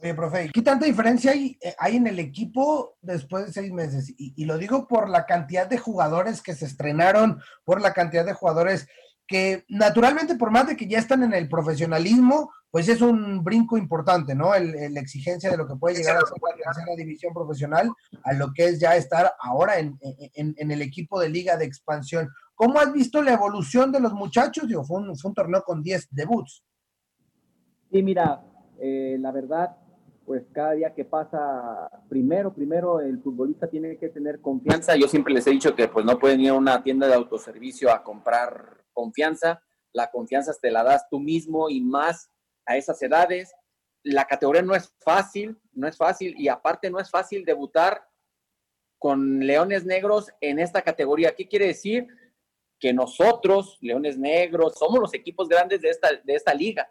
[0.00, 4.08] Oye, profe, ¿qué tanta diferencia hay, eh, hay en el equipo después de seis meses?
[4.16, 8.24] Y, y, lo digo por la cantidad de jugadores que se estrenaron, por la cantidad
[8.24, 8.86] de jugadores
[9.28, 13.76] que naturalmente, por más de que ya están en el profesionalismo, pues es un brinco
[13.76, 14.52] importante, ¿no?
[14.52, 17.92] La exigencia de lo que puede llegar a ser la tercera división profesional
[18.24, 19.98] a lo que es ya estar ahora en,
[20.34, 22.28] en, en, el equipo de liga de expansión.
[22.54, 24.66] ¿Cómo has visto la evolución de los muchachos?
[24.66, 26.64] Digo, fue un, fue un torneo con 10 debuts.
[27.92, 28.42] Sí, mira,
[28.80, 29.76] eh, la verdad,
[30.24, 34.96] pues cada día que pasa, primero, primero el futbolista tiene que tener confianza.
[34.96, 37.90] Yo siempre les he dicho que pues no pueden ir a una tienda de autoservicio
[37.90, 39.62] a comprar confianza.
[39.92, 42.30] La confianza te la das tú mismo y más
[42.66, 43.54] a esas edades.
[44.02, 48.02] La categoría no es fácil, no es fácil y aparte no es fácil debutar
[48.98, 51.34] con Leones Negros en esta categoría.
[51.36, 52.08] ¿Qué quiere decir?
[52.80, 56.90] Que nosotros, Leones Negros, somos los equipos grandes de esta, de esta liga.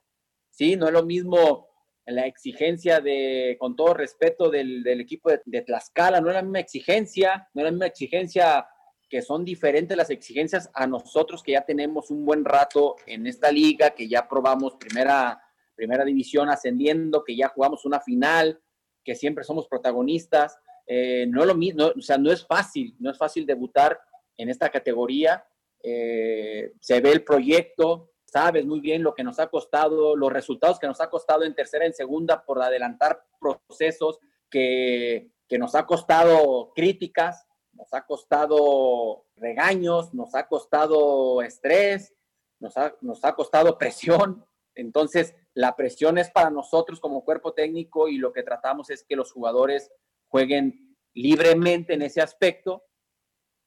[0.50, 1.68] Sí, no es lo mismo
[2.06, 6.42] la exigencia de, con todo respeto, del, del equipo de, de, Tlaxcala, no es la
[6.42, 8.66] misma exigencia, no es la misma exigencia
[9.10, 13.52] que son diferentes las exigencias a nosotros que ya tenemos un buen rato en esta
[13.52, 15.42] liga, que ya probamos primera,
[15.76, 18.60] primera división ascendiendo, que ya jugamos una final,
[19.04, 20.60] que siempre somos protagonistas.
[20.86, 24.00] Eh, no lo mismo, o sea, no es fácil, no es fácil debutar
[24.36, 25.46] en esta categoría.
[25.82, 30.80] Eh, se ve el proyecto, sabes muy bien lo que nos ha costado, los resultados
[30.80, 35.86] que nos ha costado en tercera, en segunda, por adelantar procesos que, que nos ha
[35.86, 37.47] costado críticas,
[37.78, 42.14] nos ha costado regaños, nos ha costado estrés,
[42.60, 44.46] nos ha, nos ha costado presión.
[44.76, 49.16] Entonces, la presión es para nosotros como cuerpo técnico y lo que tratamos es que
[49.16, 49.92] los jugadores
[50.28, 52.84] jueguen libremente en ese aspecto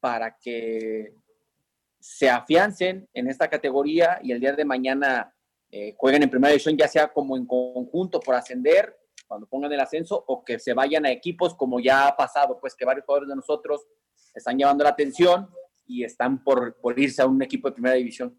[0.01, 1.15] para que
[2.01, 5.35] se afiancen en esta categoría y el día de mañana
[5.71, 8.97] eh, jueguen en primera división, ya sea como en conjunto por ascender,
[9.29, 12.75] cuando pongan el ascenso, o que se vayan a equipos como ya ha pasado, pues
[12.75, 13.87] que varios jugadores de nosotros
[14.35, 15.49] están llevando la atención
[15.87, 18.39] y están por, por irse a un equipo de primera división.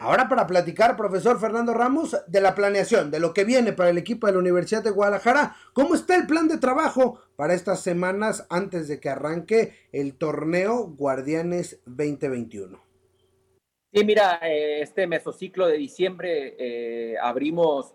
[0.00, 3.98] Ahora para platicar, profesor Fernando Ramos, de la planeación, de lo que viene para el
[3.98, 8.46] equipo de la Universidad de Guadalajara, ¿cómo está el plan de trabajo para estas semanas
[8.48, 12.80] antes de que arranque el torneo Guardianes 2021?
[13.92, 17.94] Sí, mira, eh, este mesociclo de diciembre eh, abrimos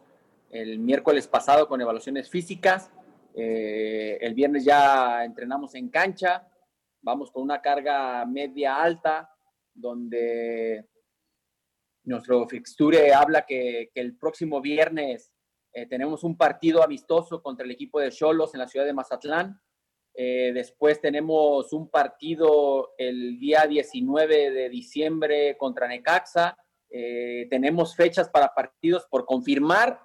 [0.50, 2.92] el miércoles pasado con evaluaciones físicas.
[3.36, 6.48] Eh, el viernes ya entrenamos en cancha.
[7.04, 9.30] Vamos con una carga media alta,
[9.74, 10.88] donde
[12.06, 15.34] nuestro fixture habla que, el próximo viernes
[15.74, 19.60] eh, tenemos un partido amistoso contra el equipo de Cholos en la ciudad de Mazatlán.
[20.14, 26.58] Eh, después tenemos un partido el día 19 de diciembre contra Necaxa.
[26.90, 30.00] Eh, tenemos fechas para partidos por confirmar,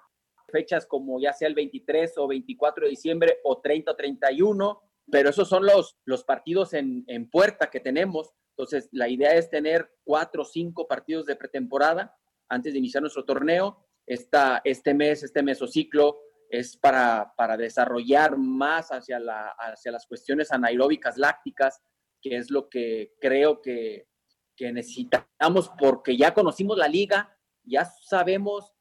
[0.49, 5.29] fechas como ya sea el 23 o 24 de diciembre o 30 o 31, pero
[5.29, 8.31] esos son los, los partidos en, puerta que tenemos.
[8.57, 12.15] Entonces, la idea es tener cuatro o cinco partidos de pretemporada
[12.49, 13.85] antes de iniciar nuestro torneo.
[14.05, 16.19] Esta, este mes, este mesociclo,
[16.49, 21.81] es para, para desarrollar más hacia, la, hacia las cuestiones anaeróbicas lácticas,
[22.21, 24.07] que es lo que creo que,
[24.55, 28.73] que necesitamos porque ya conocimos la liga, ya sabemos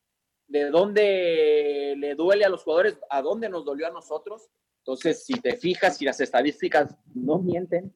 [0.48, 4.50] de dónde le duele a los jugadores, a dónde nos dolió a nosotros.
[4.78, 7.94] Entonces, si te fijas, si las estadísticas no mienten,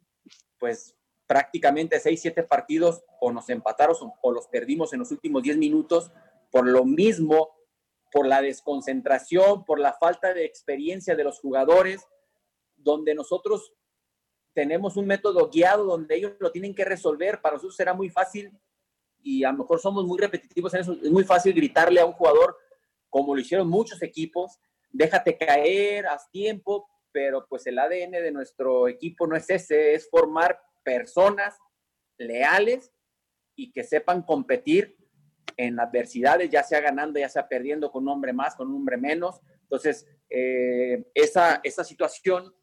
[0.58, 0.94] pues
[1.26, 6.12] prácticamente seis, siete partidos o nos empataron o los perdimos en los últimos 10 minutos
[6.50, 7.56] por lo mismo,
[8.12, 12.06] por la desconcentración, por la falta de experiencia de los jugadores,
[12.76, 13.72] donde nosotros
[14.52, 17.40] tenemos un método guiado donde ellos lo tienen que resolver.
[17.40, 18.52] Para nosotros será muy fácil
[19.22, 20.92] y a lo mejor somos muy repetitivos en eso.
[21.02, 22.56] Es muy fácil gritarle a un jugador,
[23.08, 24.58] como lo hicieron muchos equipos,
[24.90, 30.08] déjate caer, haz tiempo, pero pues el ADN de nuestro equipo no es ese, es
[30.08, 31.58] formar personas
[32.18, 32.92] leales
[33.54, 34.96] y que sepan competir
[35.56, 38.96] en adversidades, ya sea ganando, ya sea perdiendo con un hombre más, con un hombre
[38.96, 39.40] menos.
[39.62, 42.54] Entonces, eh, esa, esa situación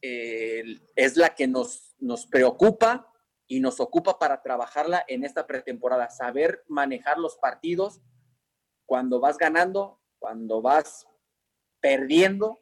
[0.00, 0.64] eh,
[0.96, 3.11] es la que nos, nos preocupa
[3.52, 8.00] y nos ocupa para trabajarla en esta pretemporada, saber manejar los partidos
[8.86, 11.06] cuando vas ganando, cuando vas
[11.78, 12.60] perdiendo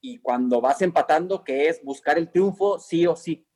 [0.00, 3.46] y cuando vas empatando, que es buscar el triunfo sí o sí.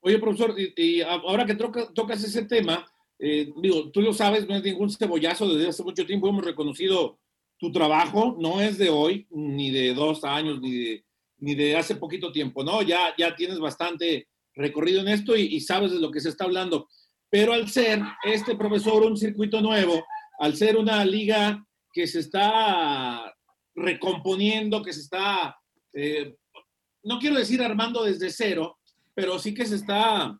[0.00, 4.62] Oye, profesor, y, ahora que tocas ese tema, eh, digo, tú lo sabes, no es
[4.62, 7.18] ningún cebollazo, desde hace mucho tiempo hemos reconocido
[7.58, 11.04] tu trabajo, no es de hoy, ni de dos años, ni de,
[11.36, 12.80] ni de hace poquito tiempo, ¿no?
[12.80, 16.88] Ya, ya tienes bastante recorrido en esto y, sabes de lo que se está hablando.
[17.30, 20.04] Pero al ser este profesor un circuito nuevo,
[20.38, 23.34] al ser una liga que se está
[23.74, 25.56] recomponiendo, que se está,
[25.92, 26.34] eh,
[27.04, 28.78] no quiero decir armando desde cero,
[29.14, 30.38] pero sí que se está,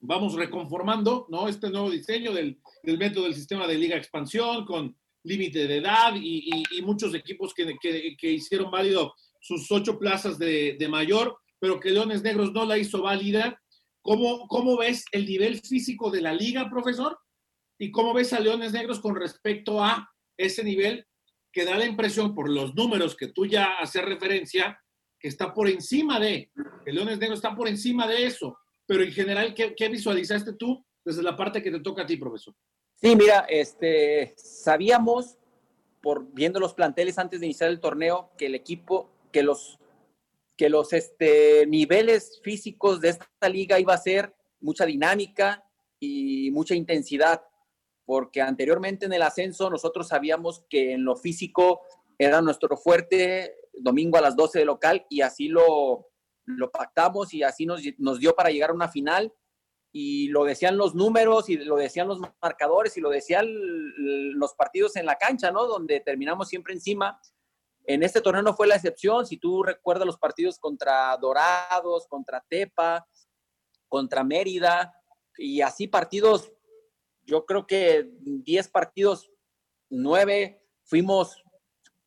[0.00, 1.48] vamos, reconformando, ¿no?
[1.48, 6.48] Este nuevo diseño del, método del sistema de liga expansión con límite de edad y,
[6.70, 11.36] y, muchos equipos que, que, que, hicieron válido sus ocho plazas de, de, mayor,
[11.66, 13.60] pero que Leones Negros no la hizo válida.
[14.00, 17.18] ¿Cómo, ¿Cómo ves el nivel físico de la liga, profesor?
[17.76, 21.04] ¿Y cómo ves a Leones Negros con respecto a ese nivel
[21.50, 24.80] que da la impresión por los números que tú ya haces referencia,
[25.18, 26.52] que está por encima de,
[26.84, 30.86] el Leones Negros está por encima de eso, pero en general, ¿qué, ¿qué, visualizaste tú
[31.04, 32.54] desde la parte que te toca a ti, profesor?
[32.94, 35.36] Sí, mira, este, sabíamos,
[36.00, 39.80] por viendo los planteles antes de iniciar el torneo, que el equipo, que los,
[40.56, 45.64] que los este, niveles físicos de esta liga iba a ser mucha dinámica
[46.00, 47.42] y mucha intensidad
[48.06, 51.82] porque anteriormente en el ascenso nosotros sabíamos que en lo físico
[52.18, 56.08] era nuestro fuerte, domingo a las 12 de local, y así lo,
[56.46, 59.34] lo pactamos y así nos, nos dio para llegar a una final.
[59.92, 64.94] Y lo decían los números y lo decían los marcadores y lo decían los partidos
[64.96, 65.66] en la cancha, ¿no?
[65.66, 67.18] Donde terminamos siempre encima.
[67.86, 69.26] En este torneo no fue la excepción.
[69.26, 73.06] Si tú recuerdas los partidos contra Dorados, contra Tepa,
[73.88, 74.92] contra Mérida,
[75.38, 76.52] y así partidos
[77.26, 79.30] yo creo que 10 partidos,
[79.90, 81.42] 9 fuimos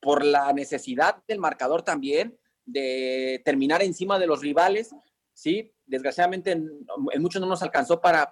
[0.02, 4.96] por la necesidad del marcador también de terminar encima de los rivales,
[5.34, 5.74] ¿sí?
[5.86, 6.86] Desgraciadamente en,
[7.20, 8.30] muchos no nos alcanzó para,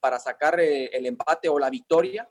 [0.00, 2.28] para, sacar eh, el empate o la victoria,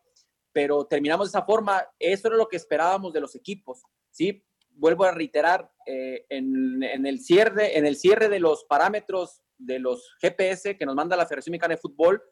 [0.53, 1.85] pero terminamos de esa forma.
[1.99, 4.45] Eso era lo que esperábamos de los equipos, ¿sí?
[4.69, 9.79] Vuelvo a reiterar, eh, en, en, el cierre, en el cierre de los parámetros de
[9.79, 12.23] los GPS que nos manda la Federación Mexicana de Fútbol,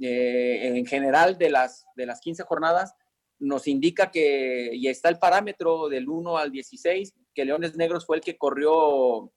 [0.00, 2.94] eh, en general de las, de las 15 jornadas,
[3.38, 8.16] nos indica que, y está el parámetro del 1 al 16, que Leones Negros fue
[8.16, 9.32] el que corrió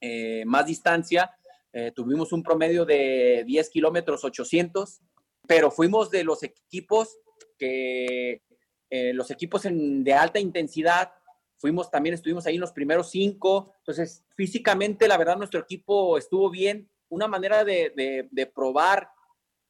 [0.00, 1.30] eh, más distancia.
[1.72, 5.00] Eh, tuvimos un promedio de 10 kilómetros 800,
[5.48, 7.18] pero fuimos de los equipos
[7.58, 8.42] que,
[8.90, 11.12] los equipos de alta intensidad,
[11.56, 13.74] fuimos también, estuvimos ahí en los primeros cinco.
[13.78, 16.88] Entonces, físicamente, la verdad, nuestro equipo estuvo bien.
[17.08, 19.10] Una manera de, de, de probar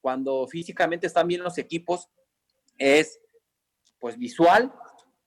[0.00, 2.08] cuando físicamente están bien los equipos
[2.76, 3.20] es
[4.00, 4.72] pues visual,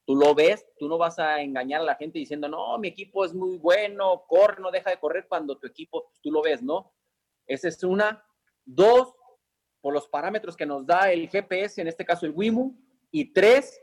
[0.06, 3.26] tú lo ves, tú no vas a engañar a la gente diciendo, no, mi equipo
[3.26, 6.94] es muy bueno, corre, no deja de correr cuando tu equipo, tú lo ves, ¿no?
[7.48, 8.24] Esa es una.
[8.64, 9.14] Dos,
[9.82, 12.78] por los parámetros que nos da el GPS, en este caso el WIMU.
[13.12, 13.82] Y tres,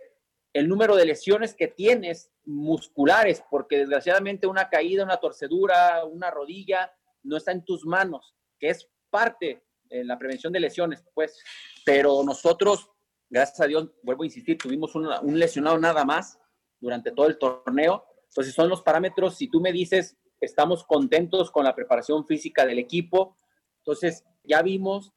[0.53, 6.91] el número de lesiones que tienes musculares, porque desgraciadamente una caída, una torcedura, una rodilla,
[7.23, 11.43] no está en tus manos, que es parte en la prevención de lesiones, pues,
[11.85, 12.91] pero nosotros,
[13.29, 16.39] gracias a Dios, vuelvo a insistir, tuvimos un lesionado nada más
[16.81, 18.05] durante todo el torneo.
[18.29, 22.79] Entonces son los parámetros, si tú me dices, estamos contentos con la preparación física del
[22.79, 23.39] equipo,
[23.79, 25.13] entonces ya vimos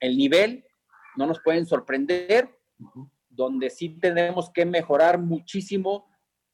[0.00, 0.64] el nivel,
[1.16, 2.58] no nos pueden sorprender,
[3.28, 6.08] donde sí tenemos que mejorar muchísimo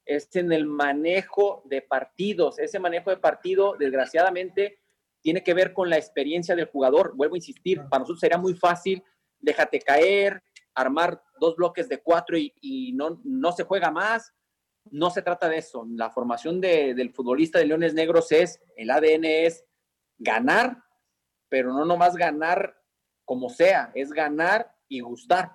[0.05, 2.59] es en el manejo de partidos.
[2.59, 4.81] Ese manejo de partido, desgraciadamente,
[5.21, 7.15] tiene que ver con la experiencia del jugador.
[7.17, 9.03] Vuelvo a insistir, para nosotros sería muy fácil,
[9.39, 10.43] déjate caer,
[10.75, 14.33] armar dos bloques de cuatro y, no, no se juega más,
[14.91, 15.87] no se trata de eso.
[15.91, 19.65] La formación del futbolista de Leones Negros es, el ADN es
[20.19, 20.83] ganar,
[21.49, 22.82] pero no nomás ganar
[23.25, 25.53] como sea, es ganar y gustar.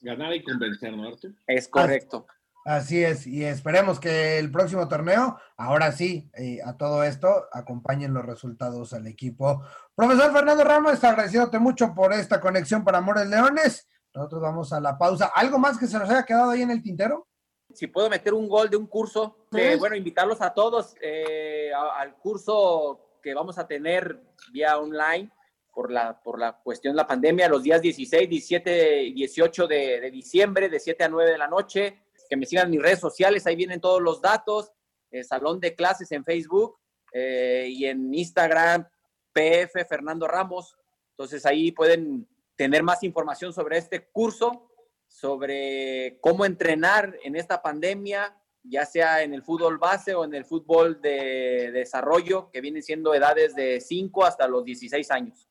[0.00, 1.34] Ganar y convencer, ¿no, Artur?
[1.46, 2.26] Es correcto.
[2.64, 8.14] Así es, y esperemos que el próximo torneo, ahora sí, eh, a todo esto, acompañen
[8.14, 9.62] los resultados al equipo.
[9.94, 13.86] Profesor Fernando Ramos, agradeciéndote mucho por esta conexión para Amores Leones.
[14.14, 15.30] Nosotros vamos a la pausa.
[15.34, 17.28] ¿Algo más que se nos haya quedado ahí en el tintero?
[17.74, 23.18] Si puedo meter un gol de un curso, bueno, invitarlos a todos eh, al curso
[23.22, 25.30] que vamos a tener vía online
[25.74, 30.00] por la, por la cuestión de la pandemia, los días 16, 17 y 18 de,
[30.00, 33.00] de diciembre, de 7 a 9 de la noche que me sigan en mis redes
[33.00, 34.72] sociales, ahí vienen todos los datos,
[35.10, 36.78] el salón de clases en Facebook
[37.12, 38.88] eh, y en Instagram,
[39.32, 40.76] PF Fernando Ramos.
[41.10, 44.70] Entonces ahí pueden tener más información sobre este curso,
[45.06, 50.44] sobre cómo entrenar en esta pandemia, ya sea en el fútbol base o en el
[50.44, 55.48] fútbol de desarrollo, que vienen siendo edades de 5 hasta los 16 años.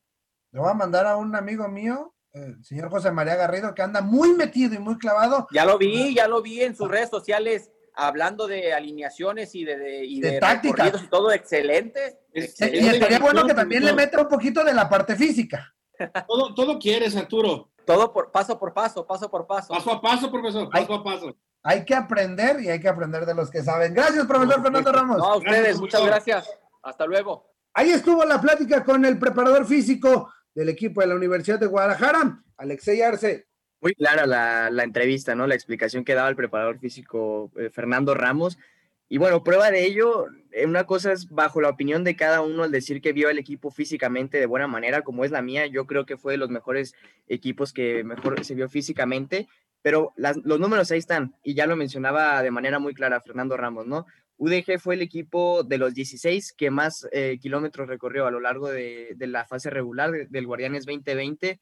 [0.53, 4.01] Le voy a mandar a un amigo mío el señor José María Garrido, que anda
[4.01, 5.47] muy metido y muy clavado.
[5.51, 9.77] Ya lo vi, ya lo vi en sus redes sociales hablando de alineaciones y de,
[9.77, 12.19] de, y de, y todo excelente.
[12.33, 15.73] Y estaría bueno que también le meta un poquito de la parte física.
[16.27, 17.69] Todo, todo quieres, Arturo.
[17.85, 19.73] Todo por paso por paso, paso por paso.
[19.73, 21.37] Paso a paso, profesor, paso a paso.
[21.61, 23.93] Hay que aprender y hay que aprender de los que saben.
[23.93, 25.17] Gracias, profesor Fernando Ramos.
[25.17, 26.49] No, a ustedes, muchas gracias.
[26.81, 27.47] Hasta luego.
[27.75, 32.43] Ahí estuvo la plática con el preparador físico del equipo de la Universidad de Guadalajara,
[32.57, 33.47] Alexei Arce.
[33.81, 35.45] Muy clara la, entrevista, ¿no?
[35.45, 38.57] La explicación que daba el preparador físico eh, Fernando Ramos.
[39.09, 42.63] Y bueno, prueba de ello, eh, una cosa es bajo la opinión de cada uno
[42.65, 45.85] el decir que vio al equipo físicamente de buena manera, como es la mía, yo
[45.85, 46.95] creo que fue de los mejores
[47.27, 49.47] equipos que mejor se vio físicamente,
[49.81, 53.85] pero los números ahí están, y ya lo mencionaba de manera muy clara Fernando Ramos,
[53.85, 54.05] ¿no?
[54.43, 58.69] UDG fue el equipo de los 16 que más eh, kilómetros recorrió a lo largo
[58.69, 61.61] de, la fase regular del Guardianes 2020.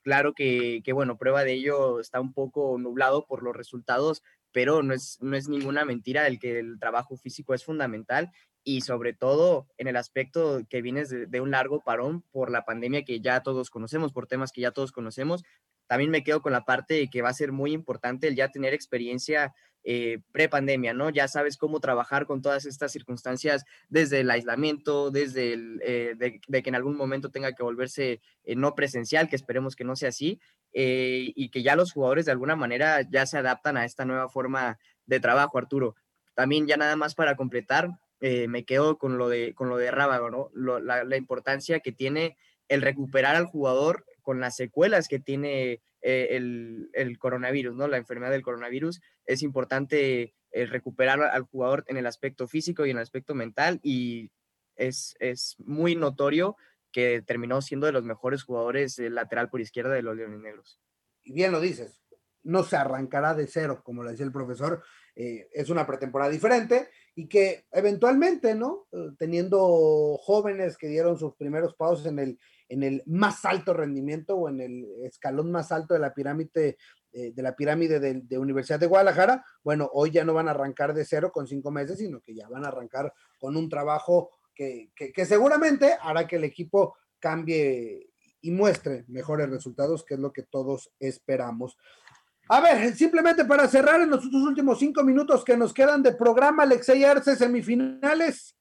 [0.00, 4.94] Claro que, bueno, prueba de ello está un poco nublado por los resultados, pero no
[4.94, 8.30] es, no es ninguna mentira el que el trabajo físico es fundamental
[8.62, 13.04] y sobre todo en el aspecto que vienes de, un largo parón por la pandemia
[13.04, 15.44] que ya todos conocemos, por temas que ya todos conocemos.
[15.86, 18.72] También me quedo con la parte que va a ser muy importante el ya tener
[18.72, 19.54] experiencia
[19.86, 21.10] eh, pre-pandemia, ¿no?
[21.10, 26.62] Ya sabes cómo trabajar con todas estas circunstancias desde el aislamiento, desde el, eh, de,
[26.62, 30.08] que en algún momento tenga que volverse eh, no presencial, que esperemos que no sea
[30.08, 30.40] así,
[30.76, 34.78] y que ya los jugadores de alguna manera ya se adaptan a esta nueva forma
[35.06, 35.94] de trabajo, Arturo.
[36.34, 40.30] También ya nada más para completar, me quedo con lo de, con lo de Rábago,
[40.30, 40.50] ¿no?
[40.80, 47.18] la importancia que tiene el recuperar al jugador con las secuelas que tiene eh, el,
[47.20, 47.86] coronavirus, ¿no?
[47.86, 49.00] La enfermedad del coronavirus.
[49.26, 53.78] Es importante eh, recuperar al jugador en el aspecto físico y en el aspecto mental
[53.82, 54.32] y
[54.74, 56.56] es, es muy notorio
[56.90, 60.80] que terminó siendo de los mejores jugadores lateral por izquierda de los Leones Negros.
[61.22, 62.00] Y bien lo dices,
[62.42, 64.82] no se arrancará de cero, como le decía el profesor,
[65.16, 68.86] eh, es una pretemporada diferente y que eventualmente, ¿no?
[69.18, 74.48] teniendo jóvenes que dieron sus primeros pasos en el, en el más alto rendimiento o
[74.48, 76.76] en el escalón más alto de la pirámide
[77.12, 80.92] eh, de la pirámide de, Universidad de Guadalajara, bueno, hoy ya no van a arrancar
[80.94, 84.90] de cero con cinco meses, sino que ya van a arrancar con un trabajo que,
[84.96, 88.10] que seguramente hará que el equipo cambie
[88.44, 91.78] y muestre mejores resultados, que es lo que todos esperamos.
[92.48, 96.64] A ver, simplemente para cerrar en los últimos cinco minutos que nos quedan de programa,
[96.64, 98.54] Alexei Arce, semifinales,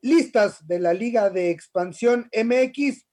[0.00, 3.06] listas de la Liga de Expansión MX,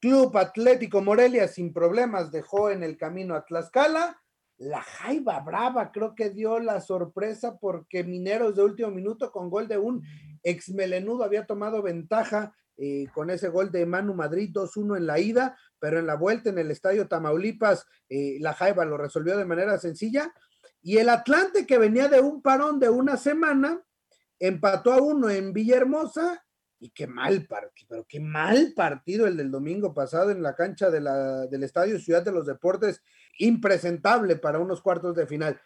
[0.00, 4.18] Club Atlético Morelia sin problemas dejó en el camino a Tlaxcala.
[4.56, 9.68] La Jaiba Brava creo que dio la sorpresa porque Mineros de último minuto con gol
[9.68, 10.02] de un
[10.42, 15.18] ex melenudo había tomado ventaja eh, con ese gol de Manu Madrid 2-1 en la
[15.18, 19.44] ida, pero en la vuelta en el estadio Tamaulipas eh, la Jaiba lo resolvió de
[19.44, 20.32] manera sencilla.
[20.80, 23.82] Y el Atlante que venía de un parón de una semana,
[24.38, 26.42] empató a uno en Villahermosa
[26.80, 30.90] y qué mal partido, pero qué mal partido el del domingo pasado en la cancha
[30.90, 33.02] de la, del Estadio Ciudad de los Deportes,
[33.38, 35.60] impresentable para unos cuartos de final.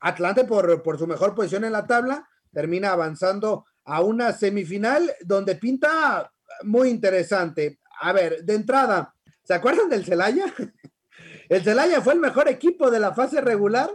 [0.00, 5.56] Atlante, por, por su mejor posición en la tabla, termina avanzando a una semifinal donde
[5.56, 7.78] pinta muy interesante.
[8.00, 10.46] A ver, de entrada, ¿se acuerdan del Celaya?
[11.48, 13.90] El Celaya fue el mejor equipo de la fase regular.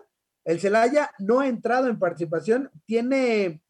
[0.46, 3.62] El Celaya no ha entrado en participación, tiene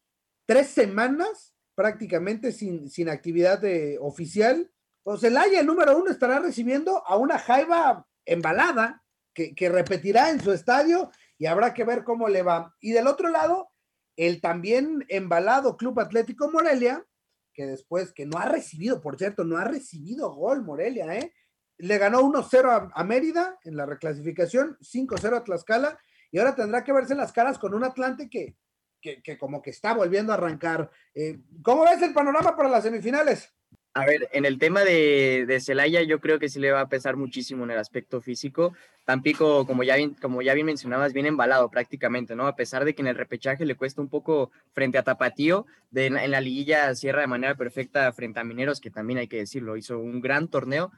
[0.46, 3.62] tres semanas prácticamente sin, sin actividad
[4.00, 4.70] oficial.
[5.02, 9.02] Pues el el número uno, estará recibiendo a una Jaiba embalada
[9.32, 12.74] que, que, repetirá en su estadio y habrá que ver cómo le va.
[12.80, 13.70] Y del otro lado,
[14.16, 17.06] el también embalado Club Atlético Morelia,
[17.52, 21.32] que después, que no ha recibido, por cierto, no ha recibido gol Morelia, ¿eh?
[21.78, 25.98] Le ganó 1-0 a, Mérida en la reclasificación, 5-0 a Tlaxcala,
[26.30, 28.56] y ahora tendrá que verse las caras con un Atlante que,
[29.00, 30.90] que, como que está volviendo a arrancar.
[31.14, 33.52] Eh, ¿Cómo ves el panorama para las semifinales?
[33.92, 36.88] A ver, en el tema de, de Celaya, yo creo que sí le va a
[36.88, 38.72] pesar muchísimo en el aspecto físico.
[39.04, 42.46] Tampico, como ya, bien, como ya bien mencionabas, viene embalado prácticamente, ¿no?
[42.46, 46.30] A pesar de que en el repechaje le cuesta un poco frente a Tapatío, en
[46.30, 49.98] la liguilla cierra de manera perfecta frente a Mineros, que también hay que decirlo, hizo
[49.98, 50.92] un gran torneo.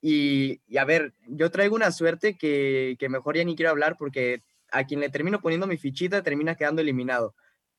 [0.00, 3.96] Y, y a ver, yo traigo una suerte que, que mejor ya ni quiero hablar
[3.98, 7.34] porque a quien le termino poniendo mi fichita termina quedando eliminado.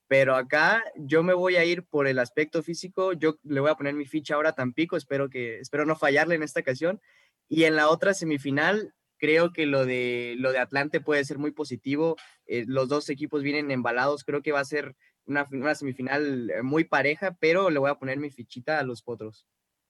[0.10, 3.76] Pero acá yo me voy a ir por el aspecto físico, yo le voy a
[3.76, 7.00] poner mi ficha ahora a Tampico, espero, que, espero no fallarle en esta ocasión.
[7.48, 11.52] Y en la otra semifinal, creo que lo de, lo de Atlante puede ser muy
[11.52, 12.16] positivo.
[12.48, 14.96] Eh, los dos equipos vienen embalados, creo que va a ser
[15.28, 19.04] una, una, semifinal eh, muy pareja, pero le voy a poner mi fichita a los
[19.04, 19.48] potros.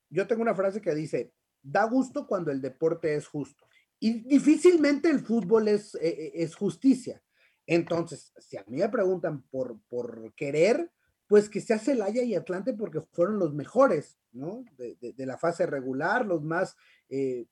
[0.09, 3.65] Yo tengo una frase que dice, da gusto cuando el deporte es justo.
[4.01, 7.23] Y difícilmente el fútbol es, eh, es justicia.
[7.71, 10.89] Entonces, si a mí me preguntan por, por querer,
[11.27, 14.65] pues que sea Celaya y Atlante porque fueron los mejores, ¿no?
[14.79, 16.75] De, la fase regular, los más
[17.09, 17.45] eh,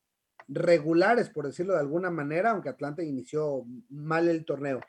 [0.48, 4.80] regulares, por decirlo de alguna manera, aunque Atlante inició mal el torneo.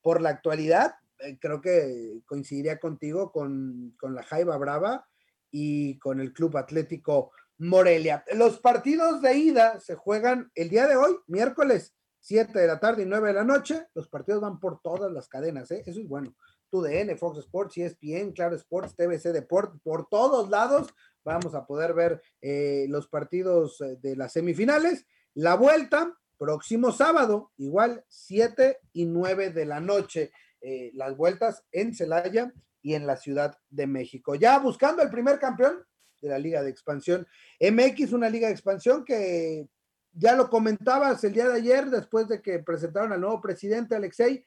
[0.00, 5.08] Por la actualidad, eh, creo que coincidiría contigo con, con la Jaiba Brava
[5.50, 8.24] y con el Club Atlético Morelia.
[8.36, 13.02] Los partidos de ida se juegan el día de hoy, miércoles 7 de la tarde
[13.02, 13.86] y 9 de la noche.
[13.94, 15.82] Los partidos van por todas las cadenas, ¿eh?
[15.86, 16.34] eso es bueno.
[16.70, 20.88] TUDN, Fox Sports, ESPN, Claro Sports, TVC Deport, por todos lados
[21.24, 25.06] vamos a poder ver eh, los partidos eh, de las semifinales.
[25.34, 30.32] La vuelta, próximo sábado, igual 7 y 9 de la noche.
[30.60, 32.52] Eh, las vueltas en Celaya
[32.82, 34.34] y en la Ciudad de México.
[34.34, 35.84] Ya buscando el primer campeón
[36.20, 37.26] de la Liga de Expansión.
[37.60, 39.68] MX, una Liga de Expansión que
[40.12, 44.44] ya lo comentabas el día de ayer, después de que presentaron al nuevo presidente Alexei,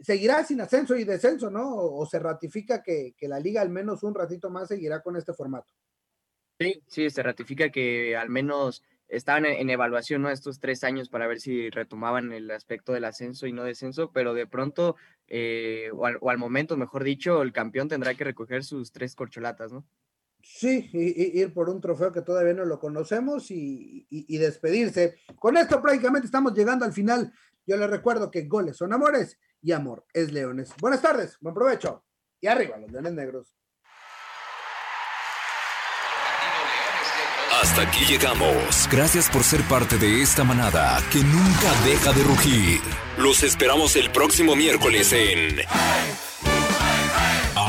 [0.00, 1.74] seguirá sin ascenso y descenso, ¿no?
[1.74, 5.72] O, se ratifica que, la liga al menos un ratito más seguirá con este formato.
[6.60, 10.30] Sí, sí, se ratifica que al menos estaban en, evaluación, ¿no?
[10.30, 14.34] Estos tres años para ver si retomaban el aspecto del ascenso y no descenso, pero
[14.34, 14.96] de pronto,
[15.28, 19.14] eh, o, al, o al momento, mejor dicho, el campeón tendrá que recoger sus tres
[19.14, 19.84] corcholatas, ¿no?
[20.50, 24.06] Sí, ir por un trofeo que todavía no lo conocemos y,
[24.38, 25.18] despedirse.
[25.38, 27.30] Con esto prácticamente estamos llegando al final.
[27.66, 30.70] Yo les recuerdo que goles son amores y amor es leones.
[30.80, 32.02] Buenas tardes, buen provecho
[32.40, 33.54] y arriba los leones negros.
[37.62, 38.88] Hasta aquí llegamos.
[38.90, 42.80] Gracias por ser parte de esta manada que nunca deja de rugir.
[43.18, 45.58] Los esperamos el próximo miércoles en...